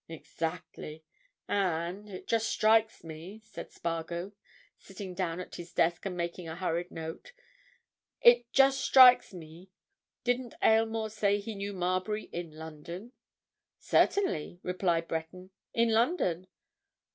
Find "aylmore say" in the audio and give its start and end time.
10.63-11.37